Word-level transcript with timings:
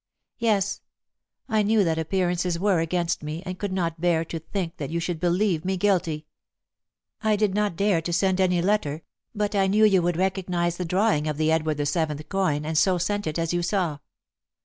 "Yes; 0.39 0.81
I 1.47 1.61
knew 1.61 1.83
that 1.83 1.99
appearances 1.99 2.57
were 2.57 2.79
against 2.79 3.21
me, 3.21 3.43
and 3.45 3.59
could 3.59 3.71
not 3.71 4.01
bear 4.01 4.25
to 4.25 4.39
think 4.39 4.77
that 4.77 4.89
you 4.89 4.99
should 4.99 5.19
believe 5.19 5.63
me 5.63 5.77
guilty. 5.77 6.25
I 7.21 7.35
did 7.35 7.53
not 7.53 7.75
dare 7.75 8.01
to 8.01 8.11
send 8.11 8.41
any 8.41 8.63
letter, 8.63 9.03
but 9.35 9.53
I 9.53 9.67
knew 9.67 9.85
you 9.85 10.01
would 10.01 10.17
recognize 10.17 10.77
the 10.77 10.85
drawing 10.85 11.27
of 11.27 11.37
the 11.37 11.51
Edward 11.51 11.77
VII. 11.77 12.23
coin, 12.23 12.65
and 12.65 12.79
so 12.79 12.97
sent 12.97 13.27
it 13.27 13.37
as 13.37 13.53
you 13.53 13.61
saw." 13.61 13.99